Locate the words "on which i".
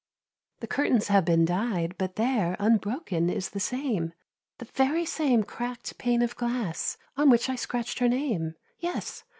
7.17-7.55